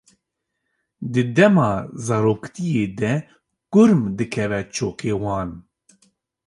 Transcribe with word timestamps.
Di 1.11 1.23
dema 1.35 1.69
zaroktiyê 2.05 2.85
de 2.99 3.13
kurm 3.73 4.01
dikeve 4.17 4.61
çokê 4.75 5.13
wan. 5.21 5.49